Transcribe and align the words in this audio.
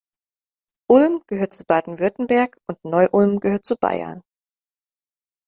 Ulm 0.89 1.21
gehört 1.27 1.53
zu 1.53 1.63
Baden-Württemberg 1.65 2.57
und 2.65 2.83
Neu-Ulm 2.83 3.39
gehört 3.39 3.65
zu 3.65 3.75
Bayern. 3.75 4.23